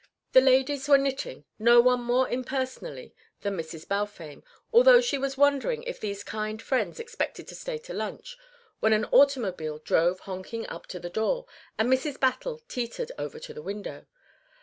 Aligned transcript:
The 0.31 0.41
ladies 0.41 0.87
were 0.87 0.97
knitting, 0.97 1.45
no 1.59 1.79
one 1.79 2.01
more 2.01 2.27
impersonally 2.27 3.13
than 3.41 3.55
Mrs. 3.55 3.87
Balfame, 3.87 4.41
although 4.73 4.99
she 4.99 5.19
was 5.19 5.37
wondering 5.37 5.83
if 5.83 5.99
these 5.99 6.23
kind 6.23 6.59
friends 6.59 6.99
expected 6.99 7.47
to 7.49 7.53
stay 7.55 7.77
to 7.77 7.93
lunch, 7.93 8.35
when 8.79 8.93
an 8.93 9.05
automobile 9.05 9.77
drove 9.77 10.21
honking 10.21 10.65
up 10.69 10.87
to 10.87 10.99
the 10.99 11.11
door, 11.11 11.45
and 11.77 11.87
Mrs. 11.87 12.19
Battle 12.19 12.63
teetered 12.67 13.11
over 13.19 13.39
to 13.41 13.53
the 13.53 13.61
window. 13.61 14.07